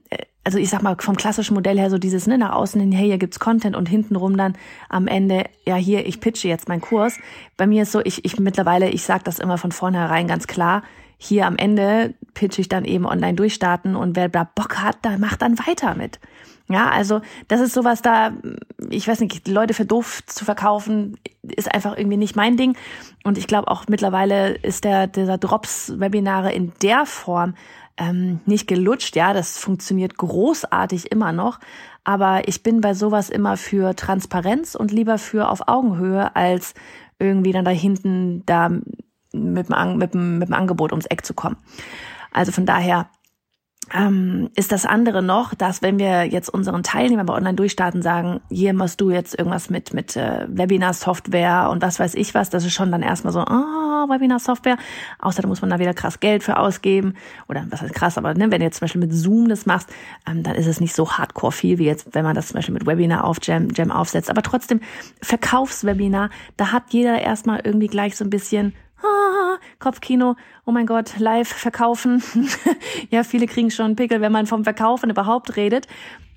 also 0.43 0.57
ich 0.57 0.69
sag 0.69 0.81
mal, 0.81 0.95
vom 0.99 1.15
klassischen 1.15 1.53
Modell 1.53 1.77
her 1.77 1.89
so 1.89 1.97
dieses, 1.97 2.25
ne, 2.27 2.37
nach 2.37 2.53
außen 2.53 2.81
hin, 2.81 2.91
hey, 2.91 3.07
hier 3.07 3.17
gibt's 3.17 3.39
Content 3.39 3.75
und 3.75 3.87
hintenrum 3.87 4.37
dann 4.37 4.57
am 4.89 5.07
Ende, 5.07 5.45
ja, 5.65 5.75
hier, 5.75 6.05
ich 6.07 6.19
pitche 6.19 6.47
jetzt 6.47 6.67
meinen 6.67 6.81
Kurs. 6.81 7.17
Bei 7.57 7.67
mir 7.67 7.83
ist 7.83 7.91
so, 7.91 8.01
ich, 8.03 8.25
ich 8.25 8.39
mittlerweile, 8.39 8.89
ich 8.89 9.03
sag 9.03 9.23
das 9.23 9.39
immer 9.39 9.57
von 9.57 9.71
vornherein 9.71 10.27
ganz 10.27 10.47
klar, 10.47 10.83
hier 11.17 11.45
am 11.45 11.57
Ende 11.57 12.15
pitche 12.33 12.61
ich 12.61 12.69
dann 12.69 12.83
eben 12.83 13.05
online 13.05 13.35
durchstarten 13.35 13.95
und 13.95 14.15
wer 14.15 14.29
da 14.29 14.43
Bock 14.43 14.81
hat, 14.81 14.97
da 15.03 15.19
macht 15.19 15.43
dann 15.43 15.59
weiter 15.59 15.93
mit. 15.93 16.19
Ja, 16.67 16.89
also 16.89 17.21
das 17.47 17.59
ist 17.59 17.73
sowas 17.73 18.01
da, 18.01 18.31
ich 18.89 19.07
weiß 19.07 19.19
nicht, 19.19 19.47
Leute 19.47 19.73
für 19.73 19.85
doof 19.85 20.21
zu 20.25 20.45
verkaufen, 20.45 21.17
ist 21.43 21.71
einfach 21.71 21.97
irgendwie 21.97 22.17
nicht 22.17 22.35
mein 22.35 22.55
Ding. 22.55 22.77
Und 23.23 23.37
ich 23.37 23.45
glaube 23.45 23.67
auch 23.67 23.85
mittlerweile 23.87 24.53
ist 24.53 24.83
der 24.83 25.07
dieser 25.07 25.37
Drops-Webinare 25.37 26.51
in 26.53 26.71
der 26.81 27.05
Form 27.05 27.55
ähm, 28.01 28.39
nicht 28.45 28.67
gelutscht. 28.67 29.15
Ja, 29.15 29.33
das 29.33 29.59
funktioniert 29.59 30.17
großartig 30.17 31.11
immer 31.11 31.31
noch. 31.31 31.59
Aber 32.03 32.47
ich 32.47 32.63
bin 32.63 32.81
bei 32.81 32.95
sowas 32.95 33.29
immer 33.29 33.57
für 33.57 33.95
Transparenz 33.95 34.73
und 34.73 34.91
lieber 34.91 35.19
für 35.19 35.49
auf 35.49 35.67
Augenhöhe, 35.67 36.35
als 36.35 36.73
irgendwie 37.19 37.51
dann 37.51 37.63
da 37.63 37.71
hinten 37.71 38.43
da 38.47 38.69
mit 39.33 39.69
dem, 39.69 39.97
mit 39.97 40.13
dem, 40.15 40.39
mit 40.39 40.47
dem 40.49 40.55
Angebot 40.55 40.91
ums 40.91 41.05
Eck 41.05 41.23
zu 41.25 41.35
kommen. 41.35 41.57
Also 42.31 42.51
von 42.51 42.65
daher 42.65 43.09
ähm, 43.93 44.49
ist 44.55 44.71
das 44.71 44.85
andere 44.85 45.21
noch, 45.21 45.53
dass 45.53 45.81
wenn 45.81 45.99
wir 45.99 46.25
jetzt 46.25 46.49
unseren 46.49 46.83
Teilnehmern 46.83 47.25
bei 47.25 47.33
Online-Durchstarten 47.33 48.01
sagen, 48.01 48.41
hier 48.49 48.73
musst 48.73 49.01
du 49.01 49.11
jetzt 49.11 49.37
irgendwas 49.37 49.69
mit, 49.69 49.93
mit 49.93 50.15
äh, 50.15 50.45
Webinar-Software 50.47 51.69
und 51.69 51.81
was 51.81 51.99
weiß 51.99 52.15
ich 52.15 52.33
was, 52.33 52.49
das 52.49 52.65
ist 52.65 52.73
schon 52.73 52.91
dann 52.91 53.01
erstmal 53.01 53.33
so, 53.33 53.41
ah, 53.41 54.05
oh, 54.05 54.09
Webinar-Software. 54.09 54.77
Außerdem 55.19 55.49
muss 55.49 55.61
man 55.61 55.69
da 55.69 55.79
wieder 55.79 55.93
krass 55.93 56.19
Geld 56.19 56.43
für 56.43 56.57
ausgeben. 56.57 57.15
Oder 57.49 57.65
was 57.69 57.81
heißt 57.81 57.93
krass, 57.93 58.17
aber 58.17 58.33
ne, 58.33 58.51
wenn 58.51 58.59
du 58.59 58.65
jetzt 58.65 58.77
zum 58.77 58.85
Beispiel 58.85 59.01
mit 59.01 59.13
Zoom 59.13 59.49
das 59.49 59.65
machst, 59.65 59.89
ähm, 60.27 60.43
dann 60.43 60.55
ist 60.55 60.67
es 60.67 60.79
nicht 60.79 60.95
so 60.95 61.11
hardcore 61.11 61.51
viel, 61.51 61.77
wie 61.77 61.85
jetzt, 61.85 62.13
wenn 62.13 62.23
man 62.23 62.35
das 62.35 62.47
zum 62.47 62.55
Beispiel 62.55 62.73
mit 62.73 62.85
Webinar 62.85 63.23
auf 63.23 63.37
Jam, 63.41 63.69
Jam 63.75 63.91
aufsetzt. 63.91 64.29
Aber 64.29 64.41
trotzdem, 64.41 64.79
Verkaufswebinar, 65.21 66.29
da 66.57 66.71
hat 66.71 66.83
jeder 66.89 67.21
erstmal 67.21 67.61
irgendwie 67.63 67.87
gleich 67.87 68.15
so 68.15 68.23
ein 68.23 68.29
bisschen 68.29 68.73
ah, 69.03 69.57
Kopfkino, 69.79 70.35
oh 70.65 70.71
mein 70.71 70.85
Gott, 70.85 71.17
live 71.17 71.47
verkaufen. 71.47 72.23
ja, 73.09 73.23
viele 73.23 73.47
kriegen 73.47 73.71
schon 73.71 73.95
Pickel, 73.95 74.21
wenn 74.21 74.31
man 74.31 74.47
vom 74.47 74.63
Verkaufen 74.63 75.09
überhaupt 75.09 75.55
redet. 75.55 75.87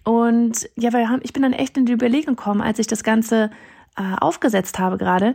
Und 0.04 0.68
ja, 0.76 0.92
wir 0.92 1.08
haben, 1.08 1.20
ich 1.22 1.32
bin 1.32 1.42
dann 1.42 1.52
echt 1.52 1.76
in 1.76 1.86
die 1.86 1.92
Überlegung 1.92 2.36
gekommen, 2.36 2.60
als 2.60 2.78
ich 2.78 2.86
das 2.86 3.02
Ganze 3.02 3.50
äh, 3.96 4.16
aufgesetzt 4.20 4.78
habe 4.78 4.98
gerade, 4.98 5.34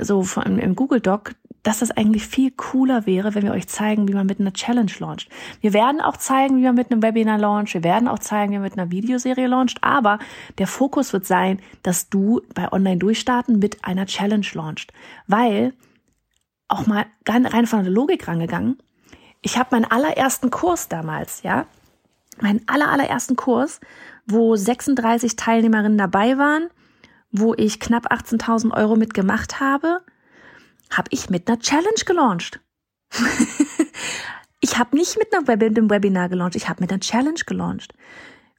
so 0.00 0.22
von, 0.22 0.58
im 0.58 0.74
Google 0.74 1.00
Doc, 1.00 1.34
dass 1.62 1.78
das 1.78 1.92
eigentlich 1.92 2.26
viel 2.26 2.50
cooler 2.50 3.06
wäre, 3.06 3.34
wenn 3.34 3.44
wir 3.44 3.52
euch 3.52 3.68
zeigen, 3.68 4.08
wie 4.08 4.14
man 4.14 4.26
mit 4.26 4.40
einer 4.40 4.52
Challenge 4.52 4.90
launcht. 4.98 5.28
Wir 5.60 5.72
werden 5.72 6.00
auch 6.00 6.16
zeigen, 6.16 6.58
wie 6.58 6.64
man 6.64 6.74
mit 6.74 6.90
einem 6.90 7.02
Webinar 7.02 7.38
launcht. 7.38 7.74
Wir 7.74 7.84
werden 7.84 8.08
auch 8.08 8.18
zeigen, 8.18 8.52
wie 8.52 8.56
man 8.56 8.64
mit 8.64 8.78
einer 8.78 8.90
Videoserie 8.90 9.46
launcht. 9.46 9.78
Aber 9.80 10.18
der 10.58 10.66
Fokus 10.66 11.12
wird 11.12 11.26
sein, 11.26 11.60
dass 11.82 12.08
du 12.08 12.40
bei 12.54 12.72
Online 12.72 12.96
Durchstarten 12.96 13.60
mit 13.60 13.84
einer 13.84 14.06
Challenge 14.06 14.46
launcht. 14.54 14.92
Weil, 15.28 15.72
auch 16.72 16.86
mal 16.86 17.06
rein 17.28 17.66
von 17.66 17.84
der 17.84 17.92
Logik 17.92 18.26
rangegangen, 18.28 18.78
ich 19.42 19.58
habe 19.58 19.68
meinen 19.72 19.84
allerersten 19.84 20.50
Kurs 20.50 20.88
damals, 20.88 21.42
ja, 21.42 21.66
meinen 22.40 22.62
aller, 22.66 22.90
allerersten 22.90 23.36
Kurs, 23.36 23.80
wo 24.26 24.56
36 24.56 25.36
Teilnehmerinnen 25.36 25.98
dabei 25.98 26.38
waren, 26.38 26.68
wo 27.30 27.54
ich 27.54 27.80
knapp 27.80 28.12
18.000 28.12 28.72
Euro 28.72 28.96
mitgemacht 28.96 29.60
habe, 29.60 30.00
habe 30.90 31.08
ich 31.10 31.30
mit 31.30 31.48
einer 31.48 31.58
Challenge 31.58 32.04
gelauncht. 32.06 32.60
ich 34.60 34.78
habe 34.78 34.96
nicht 34.96 35.18
mit, 35.18 35.32
Web 35.32 35.62
einem 35.62 35.90
Webinar 35.90 36.28
gelauncht, 36.28 36.56
ich 36.56 36.68
habe 36.68 36.82
mit 36.82 36.92
einer 36.92 37.00
Challenge 37.00 37.40
gelauncht. 37.46 37.94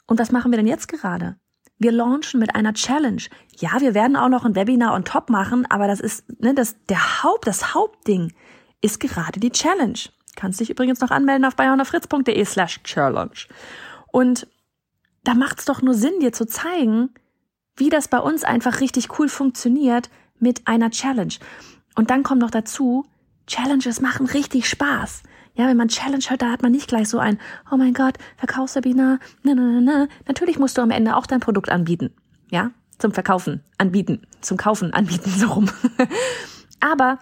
Und 0.06 0.20
was 0.20 0.32
machen 0.32 0.52
wir 0.52 0.58
denn 0.58 0.68
jetzt 0.68 0.88
gerade? 0.88 1.38
Wir 1.80 1.92
launchen 1.92 2.40
mit 2.40 2.56
einer 2.56 2.74
Challenge. 2.74 3.22
Ja, 3.58 3.80
wir 3.80 3.94
werden 3.94 4.16
auch 4.16 4.30
noch 4.30 4.46
ein 4.46 4.56
Webinar 4.56 4.94
on 4.94 5.06
top 5.06 5.30
machen, 5.30 5.66
aber 5.70 5.88
das 5.88 6.00
ist, 6.00 6.26
ne, 6.42 6.54
das, 6.54 6.76
der 6.86 7.24
Haupt, 7.24 7.48
das 7.48 7.74
Hauptding 7.74 8.34
ist 8.82 9.00
gerade 9.00 9.40
die 9.40 9.52
Challenge. 9.52 10.00
Kannst 10.36 10.60
dich 10.60 10.70
übrigens 10.70 11.00
noch 11.00 11.12
anmelden 11.12 11.46
auf 11.46 11.56
bayonafritz.de 11.56 12.46
slash 12.46 12.82
challenge. 12.84 13.48
Und 14.12 14.48
da 15.24 15.34
macht's 15.34 15.66
doch 15.66 15.82
nur 15.82 15.94
Sinn, 15.94 16.20
dir 16.20 16.34
zu 16.34 16.46
zeigen, 16.46 17.14
wie 17.76 17.90
das 17.90 18.08
bei 18.08 18.20
uns 18.20 18.44
einfach 18.44 18.80
richtig 18.80 19.20
cool 19.20 19.30
funktioniert 19.30 20.10
mit 20.40 20.68
einer 20.68 20.92
Challenge. 20.92 21.34
Und 21.96 22.10
dann 22.10 22.24
kommt 22.24 22.42
noch 22.42 22.52
dazu, 22.52 23.06
Challenges 23.48 24.02
machen 24.02 24.26
richtig 24.26 24.68
Spaß. 24.68 25.24
Ja, 25.56 25.68
wenn 25.68 25.78
man 25.78 25.88
Challenge 25.88 26.24
hört, 26.28 26.42
da 26.42 26.52
hat 26.52 26.64
man 26.64 26.72
nicht 26.72 26.88
gleich 26.88 27.10
so 27.10 27.20
ein, 27.20 27.38
oh 27.72 27.78
mein 27.78 27.94
Gott, 27.94 28.18
Verkaufswebinar, 28.38 29.20
ne, 29.44 29.56
ne, 29.56 29.62
ne, 29.62 29.82
ne. 29.82 30.08
Natürlich 30.28 30.58
musst 30.58 30.78
du 30.78 30.82
am 30.82 30.92
Ende 30.92 31.16
auch 31.16 31.28
dein 31.28 31.40
Produkt 31.40 31.70
anbieten. 31.70 32.12
Ja, 32.50 32.72
zum 32.98 33.12
Verkaufen, 33.12 33.64
anbieten, 33.78 34.22
zum 34.42 34.58
Kaufen, 34.58 34.94
anbieten, 34.94 35.30
so 35.38 35.48
rum. 35.48 35.70
Aber 36.80 37.20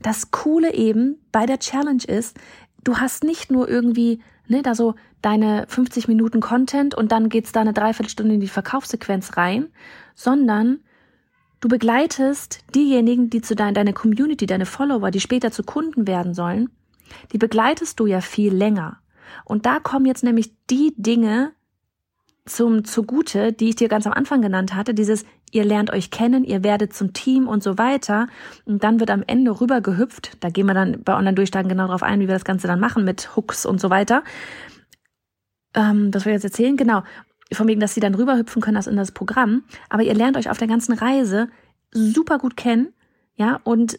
das 0.00 0.30
Coole 0.30 0.72
eben 0.74 1.18
bei 1.32 1.44
der 1.44 1.58
Challenge 1.58 2.02
ist, 2.06 2.38
du 2.82 2.96
hast 2.96 3.24
nicht 3.24 3.50
nur 3.50 3.68
irgendwie, 3.68 4.22
ne, 4.48 4.62
da 4.62 4.74
so 4.74 4.94
deine 5.20 5.66
50 5.68 6.08
Minuten 6.08 6.40
Content 6.40 6.94
und 6.94 7.12
dann 7.12 7.28
geht's 7.28 7.52
da 7.52 7.60
eine 7.60 7.74
Dreiviertelstunde 7.74 8.34
in 8.34 8.40
die 8.40 8.48
Verkaufssequenz 8.48 9.36
rein, 9.36 9.68
sondern 10.14 10.80
du 11.60 11.68
begleitest 11.68 12.60
diejenigen, 12.74 13.28
die 13.28 13.42
zu 13.42 13.54
dein, 13.54 13.74
deine 13.74 13.92
Community, 13.92 14.46
deine 14.46 14.64
Follower, 14.64 15.10
die 15.10 15.20
später 15.20 15.50
zu 15.52 15.62
Kunden 15.62 16.06
werden 16.06 16.32
sollen, 16.32 16.70
die 17.32 17.38
begleitest 17.38 17.98
du 18.00 18.06
ja 18.06 18.20
viel 18.20 18.54
länger. 18.54 18.98
Und 19.44 19.66
da 19.66 19.78
kommen 19.80 20.06
jetzt 20.06 20.24
nämlich 20.24 20.52
die 20.68 20.94
Dinge 20.96 21.52
zum 22.46 22.84
zugute, 22.84 23.52
die 23.52 23.70
ich 23.70 23.76
dir 23.76 23.88
ganz 23.88 24.06
am 24.06 24.12
Anfang 24.12 24.42
genannt 24.42 24.74
hatte, 24.74 24.94
dieses 24.94 25.24
ihr 25.52 25.64
lernt 25.64 25.90
euch 25.92 26.10
kennen, 26.10 26.44
ihr 26.44 26.62
werdet 26.62 26.94
zum 26.94 27.12
Team 27.12 27.48
und 27.48 27.62
so 27.62 27.78
weiter. 27.78 28.28
Und 28.64 28.84
dann 28.84 29.00
wird 29.00 29.10
am 29.10 29.24
Ende 29.26 29.60
rüber 29.60 29.80
gehüpft. 29.80 30.36
Da 30.40 30.50
gehen 30.50 30.66
wir 30.66 30.74
dann 30.74 31.02
bei 31.02 31.14
Online-Durchstarten 31.14 31.68
genau 31.68 31.86
darauf 31.86 32.02
ein, 32.02 32.20
wie 32.20 32.28
wir 32.28 32.34
das 32.34 32.44
Ganze 32.44 32.66
dann 32.66 32.80
machen 32.80 33.04
mit 33.04 33.36
Hooks 33.36 33.66
und 33.66 33.80
so 33.80 33.90
weiter. 33.90 34.22
Ähm, 35.74 36.10
das 36.10 36.24
will 36.24 36.32
ich 36.32 36.36
jetzt 36.36 36.44
erzählen, 36.44 36.76
genau. 36.76 37.02
Von 37.52 37.66
wegen, 37.66 37.80
dass 37.80 37.94
sie 37.94 38.00
dann 38.00 38.14
rüberhüpfen 38.14 38.62
können 38.62 38.80
in 38.86 38.96
das 38.96 39.12
Programm. 39.12 39.64
Aber 39.88 40.02
ihr 40.02 40.14
lernt 40.14 40.36
euch 40.36 40.50
auf 40.50 40.58
der 40.58 40.68
ganzen 40.68 40.92
Reise 40.92 41.48
super 41.92 42.38
gut 42.38 42.56
kennen, 42.56 42.92
ja, 43.34 43.58
und 43.64 43.98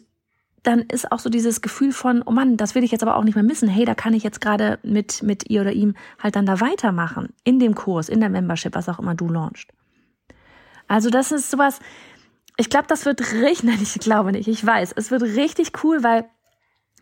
dann 0.62 0.80
ist 0.80 1.10
auch 1.10 1.18
so 1.18 1.28
dieses 1.28 1.60
Gefühl 1.60 1.92
von, 1.92 2.22
oh 2.24 2.30
Mann, 2.30 2.56
das 2.56 2.74
will 2.74 2.84
ich 2.84 2.92
jetzt 2.92 3.02
aber 3.02 3.16
auch 3.16 3.24
nicht 3.24 3.34
mehr 3.34 3.44
missen. 3.44 3.68
Hey, 3.68 3.84
da 3.84 3.94
kann 3.94 4.14
ich 4.14 4.22
jetzt 4.22 4.40
gerade 4.40 4.78
mit, 4.82 5.22
mit 5.22 5.50
ihr 5.50 5.62
oder 5.62 5.72
ihm 5.72 5.94
halt 6.22 6.36
dann 6.36 6.46
da 6.46 6.60
weitermachen. 6.60 7.30
In 7.42 7.58
dem 7.58 7.74
Kurs, 7.74 8.08
in 8.08 8.20
der 8.20 8.28
Membership, 8.28 8.74
was 8.74 8.88
auch 8.88 9.00
immer 9.00 9.14
du 9.14 9.28
launchst. 9.28 9.68
Also 10.86 11.10
das 11.10 11.32
ist 11.32 11.50
sowas, 11.50 11.80
ich 12.56 12.70
glaube, 12.70 12.86
das 12.86 13.04
wird 13.06 13.20
richtig, 13.32 13.62
nein, 13.64 13.78
ich 13.82 13.94
glaube 13.98 14.32
nicht, 14.32 14.48
ich 14.48 14.64
weiß, 14.64 14.92
es 14.94 15.10
wird 15.10 15.22
richtig 15.22 15.72
cool, 15.82 16.04
weil 16.04 16.26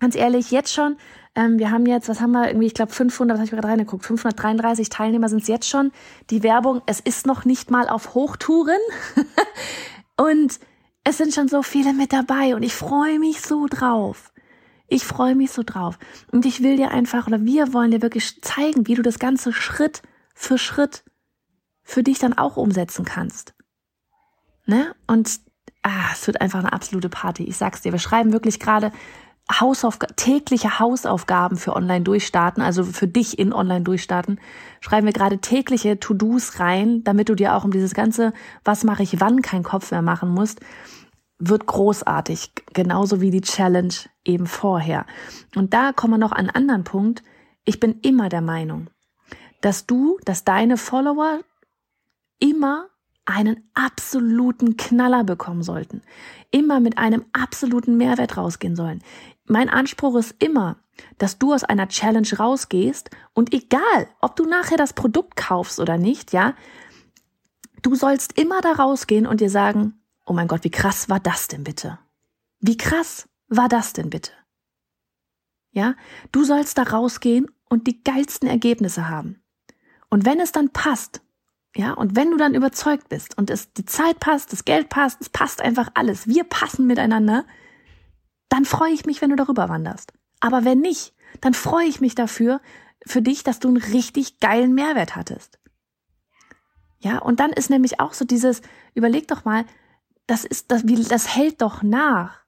ganz 0.00 0.14
ehrlich, 0.14 0.50
jetzt 0.50 0.73
schon, 0.73 0.97
ähm, 1.35 1.59
wir 1.59 1.71
haben 1.71 1.85
jetzt, 1.85 2.09
was 2.09 2.21
haben 2.21 2.33
wir, 2.33 2.49
irgendwie, 2.49 2.67
ich 2.67 2.75
glaube 2.75 2.93
500, 2.93 3.35
was 3.35 3.40
habe 3.40 3.45
ich 3.45 3.50
gerade 3.50 3.69
reingeguckt, 3.69 4.07
533 4.07 4.88
Teilnehmer 4.88 5.29
sind 5.29 5.43
es 5.43 5.49
jetzt 5.49 5.69
schon. 5.69 5.93
Die 6.31 6.43
Werbung, 6.43 6.81
es 6.87 7.00
ist 7.00 7.26
noch 7.26 7.45
nicht 7.45 7.71
mal 7.71 7.88
auf 7.88 8.14
Hochtouren 8.14 8.81
und 10.17 10.59
es 11.04 11.19
sind 11.19 11.35
schon 11.35 11.49
so 11.49 11.62
viele 11.62 11.92
mit 11.92 12.12
dabei 12.12 12.54
und 12.54 12.62
ich 12.62 12.75
freue 12.75 13.19
mich 13.19 13.40
so 13.40 13.66
drauf. 13.69 14.33
Ich 14.88 15.04
freue 15.04 15.37
mich 15.37 15.52
so 15.52 15.62
drauf. 15.62 15.99
Und 16.33 16.45
ich 16.45 16.62
will 16.62 16.76
dir 16.76 16.90
einfach, 16.90 17.26
oder 17.28 17.45
wir 17.45 17.73
wollen 17.73 17.92
dir 17.92 18.02
wirklich 18.02 18.42
zeigen, 18.42 18.88
wie 18.88 18.97
du 18.97 19.02
das 19.02 19.19
Ganze 19.19 19.52
Schritt 19.52 20.02
für 20.35 20.59
Schritt 20.59 21.04
für 21.83 22.02
dich 22.02 22.19
dann 22.19 22.37
auch 22.37 22.57
umsetzen 22.57 23.04
kannst. 23.04 23.54
Ne? 24.66 24.95
Und 25.07 25.40
ah, 25.83 26.11
es 26.12 26.26
wird 26.26 26.40
einfach 26.40 26.59
eine 26.59 26.73
absolute 26.73 27.09
Party. 27.09 27.45
Ich 27.45 27.57
sag's 27.57 27.83
dir, 27.83 27.92
wir 27.92 27.99
schreiben 27.99 28.33
wirklich 28.33 28.59
gerade 28.59 28.92
Hausaufg 29.50 30.07
tägliche 30.16 30.78
Hausaufgaben 30.78 31.57
für 31.57 31.75
Online-Durchstarten, 31.75 32.62
also 32.62 32.85
für 32.85 33.09
dich 33.09 33.38
in 33.38 33.52
Online-Durchstarten, 33.52 34.38
schreiben 34.80 35.07
wir 35.07 35.12
gerade 35.12 35.38
tägliche 35.38 35.99
To-Dos 35.99 36.61
rein, 36.61 37.02
damit 37.04 37.28
du 37.28 37.35
dir 37.35 37.54
auch 37.54 37.64
um 37.64 37.73
dieses 37.73 37.95
ganze, 37.95 38.33
was 38.64 38.85
mache 38.85 39.02
ich 39.02 39.21
wann, 39.21 39.42
keinen 39.42 39.64
Kopf 39.64 39.90
mehr 39.90 40.02
machen 40.02 40.28
musst, 40.30 40.61
wird 41.38 41.66
großartig, 41.66 42.52
genauso 42.75 43.21
wie 43.21 43.30
die 43.30 43.40
Challenge 43.40 43.95
eben 44.25 44.47
vorher. 44.47 45.07
Und 45.57 45.75
da 45.75 45.92
kommen 45.92 46.14
wir 46.14 46.19
noch 46.19 46.33
an 46.33 46.38
einen 46.38 46.50
anderen 46.50 46.85
Punkt. 46.85 47.23
Ich 47.64 47.80
bin 47.80 47.99
immer 48.02 48.28
der 48.28 48.42
Meinung, 48.42 48.90
dass 49.62 49.87
du, 49.87 50.19
dass 50.25 50.45
deine 50.45 50.76
Follower 50.76 51.40
immer 52.38 52.87
einen 53.25 53.71
absoluten 53.75 54.76
Knaller 54.76 55.25
bekommen 55.25 55.62
sollten, 55.62 56.02
immer 56.50 56.80
mit 56.80 56.99
einem 56.99 57.25
absoluten 57.33 57.97
Mehrwert 57.97 58.37
rausgehen 58.37 58.76
sollen. 58.76 59.02
Mein 59.50 59.69
Anspruch 59.69 60.14
ist 60.14 60.37
immer, 60.38 60.76
dass 61.19 61.38
du 61.38 61.52
aus 61.52 61.64
einer 61.64 61.88
Challenge 61.88 62.28
rausgehst 62.38 63.11
und 63.35 63.52
egal, 63.52 64.09
ob 64.21 64.37
du 64.37 64.45
nachher 64.45 64.76
das 64.76 64.92
Produkt 64.92 65.35
kaufst 65.35 65.80
oder 65.80 65.99
nicht, 65.99 66.33
ja, 66.33 66.54
du 67.83 67.97
sollst 67.97 68.38
immer 68.38 68.61
da 68.61 68.71
rausgehen 68.71 69.26
und 69.26 69.40
dir 69.40 69.50
sagen, 69.50 70.00
oh 70.25 70.33
mein 70.33 70.47
Gott, 70.47 70.62
wie 70.62 70.71
krass 70.71 71.09
war 71.09 71.19
das 71.19 71.49
denn 71.49 71.64
bitte? 71.64 71.99
Wie 72.61 72.76
krass 72.76 73.28
war 73.49 73.69
das 73.69 73.92
denn 73.92 74.09
bitte? 74.09 74.30
Ja, 75.73 75.97
du 76.30 76.45
sollst 76.45 76.78
da 76.78 76.85
rausgehen 76.85 77.50
und 77.69 77.88
die 77.88 78.04
geilsten 78.04 78.49
Ergebnisse 78.49 79.09
haben. 79.09 79.42
Und 80.11 80.26
wenn 80.26 80.38
es 80.38 80.52
dann 80.52 80.71
passt, 80.71 81.23
ja, 81.75 81.92
und 81.92 82.14
wenn 82.14 82.30
du 82.30 82.37
dann 82.37 82.54
überzeugt 82.54 83.09
bist 83.09 83.37
und 83.37 83.50
es 83.50 83.73
die 83.73 83.85
Zeit 83.85 84.21
passt, 84.21 84.52
das 84.52 84.64
Geld 84.64 84.90
passt, 84.90 85.21
es 85.21 85.28
passt 85.28 85.61
einfach 85.61 85.88
alles, 85.95 86.28
wir 86.28 86.45
passen 86.45 86.87
miteinander, 86.87 87.45
dann 88.50 88.66
freue 88.66 88.92
ich 88.92 89.07
mich, 89.07 89.23
wenn 89.23 89.30
du 89.30 89.37
darüber 89.37 89.71
wanderst. 89.71 90.12
Aber 90.40 90.64
wenn 90.66 90.80
nicht, 90.80 91.14
dann 91.40 91.54
freue 91.54 91.87
ich 91.87 92.02
mich 92.02 92.14
dafür, 92.14 92.61
für 93.07 93.23
dich, 93.23 93.42
dass 93.45 93.61
du 93.61 93.69
einen 93.69 93.78
richtig 93.78 94.40
geilen 94.40 94.75
Mehrwert 94.75 95.16
hattest. 95.16 95.59
Ja, 96.99 97.19
und 97.19 97.40
dann 97.40 97.50
ist 97.50 97.71
nämlich 97.71 97.99
auch 97.99 98.12
so 98.12 98.26
dieses, 98.26 98.61
überleg 98.95 99.26
doch 99.28 99.47
mal, 99.47 99.64
das 100.26 100.45
ist, 100.45 100.71
das, 100.71 100.83
das 100.85 101.35
hält 101.35 101.62
doch 101.62 101.83
nach. 101.83 102.40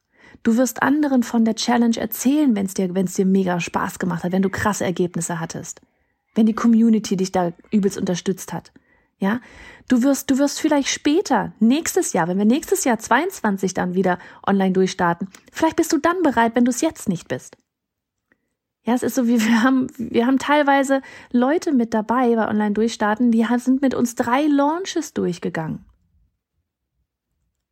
Du 0.43 0.57
wirst 0.57 0.83
anderen 0.83 1.23
von 1.23 1.45
der 1.45 1.55
Challenge 1.55 1.97
erzählen, 1.97 2.55
wenn 2.55 2.67
es 2.67 2.75
dir, 2.75 2.95
wenn 2.95 3.07
es 3.07 3.15
dir 3.15 3.25
mega 3.25 3.61
Spaß 3.61 3.99
gemacht 3.99 4.25
hat, 4.25 4.33
wenn 4.33 4.43
du 4.43 4.51
krasse 4.51 4.85
Ergebnisse 4.85 5.41
hattest. 5.41 5.81
Wenn 6.35 6.47
die 6.47 6.55
Community 6.55 7.17
dich 7.17 7.33
da 7.33 7.53
übelst 7.71 7.99
unterstützt 7.99 8.53
hat. 8.53 8.73
Ja, 9.23 9.41
du 9.87 10.03
wirst, 10.03 10.33
du 10.33 10.39
wirst 10.39 10.61
vielleicht 10.61 10.89
später, 10.89 11.53
nächstes 11.61 12.13
Jahr, 12.13 12.27
wenn 12.27 12.39
wir 12.39 12.45
nächstes 12.45 12.83
Jahr 12.83 12.99
22 12.99 13.73
dann 13.73 13.95
wieder 13.95 14.19
online 14.45 14.73
durchstarten, 14.73 15.29
vielleicht 15.53 15.77
bist 15.77 15.93
du 15.93 15.99
dann 15.99 16.25
bereit, 16.25 16.57
wenn 16.57 16.65
du 16.65 16.71
es 16.71 16.81
jetzt 16.81 17.09
nicht 17.09 17.29
bist. 17.29 17.57
Ja, 18.83 18.95
es 18.95 19.05
ist 19.05 19.15
so 19.15 19.29
wie 19.29 19.41
wir 19.41 19.63
haben, 19.63 19.87
wir 19.97 20.27
haben 20.27 20.41
teilweise 20.41 21.03
Leute 21.31 21.71
mit 21.71 21.95
dabei 21.95 22.35
bei 22.35 22.49
online 22.49 22.73
durchstarten, 22.73 23.31
die 23.31 23.47
sind 23.59 23.81
mit 23.81 23.95
uns 23.95 24.17
drei 24.17 24.47
Launches 24.47 25.15
durchgegangen. 25.15 25.85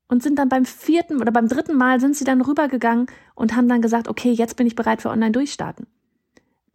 Und 0.07 0.23
sind 0.23 0.39
dann 0.39 0.49
beim 0.49 0.65
vierten 0.65 1.21
oder 1.21 1.33
beim 1.33 1.49
dritten 1.49 1.77
Mal 1.77 1.99
sind 1.99 2.15
sie 2.15 2.25
dann 2.25 2.43
rübergegangen 2.43 3.07
und 3.35 3.57
haben 3.57 3.69
dann 3.69 3.83
gesagt, 3.83 4.07
okay, 4.07 4.31
jetzt 4.31 4.55
bin 4.55 4.69
ich 4.69 4.77
bereit 4.77 5.03
für 5.03 5.11
online 5.11 5.33
durchstarten. 5.33 5.89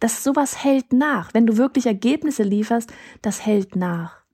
Das 0.01 0.21
sowas 0.21 0.65
hält 0.65 0.91
nach. 0.91 1.33
Wenn 1.33 1.45
du 1.47 1.55
wirklich 1.55 1.85
Ergebnisse 1.85 2.43
lieferst, 2.43 2.91
das 3.21 3.45
hält 3.45 3.77
nach. 3.77 4.24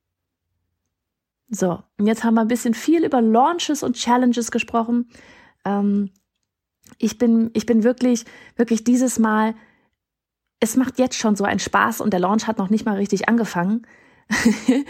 So, 1.54 1.84
und 2.00 2.08
jetzt 2.08 2.24
haben 2.24 2.36
wir 2.36 2.42
ein 2.42 2.48
bisschen 2.48 2.74
viel 2.74 3.04
über 3.04 3.22
Launches 3.22 3.84
und 3.84 3.98
Challenges 3.98 4.52
gesprochen. 4.52 5.10
Ähm, 5.66 6.10
ich 6.98 7.18
bin, 7.18 7.52
ich 7.54 7.66
bin 7.66 7.84
wirklich, 7.84 8.24
wirklich 8.56 8.86
dieses 8.86 9.20
Mal, 9.20 9.54
es 10.62 10.78
macht 10.78 10.98
jetzt 10.98 11.18
schon 11.18 11.36
so 11.36 11.44
einen 11.44 11.60
Spaß 11.60 12.00
und 12.00 12.14
der 12.14 12.22
Launch 12.22 12.48
hat 12.48 12.58
noch 12.58 12.70
nicht 12.70 12.86
mal 12.86 12.96
richtig 12.96 13.28
angefangen. 13.28 13.86